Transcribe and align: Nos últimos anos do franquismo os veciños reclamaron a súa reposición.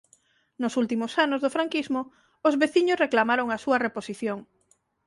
Nos 0.61 0.73
últimos 0.81 1.11
anos 1.25 1.41
do 1.41 1.53
franquismo 1.55 2.01
os 2.47 2.55
veciños 2.61 3.01
reclamaron 3.05 3.47
a 3.51 3.57
súa 3.63 3.81
reposición. 3.85 4.37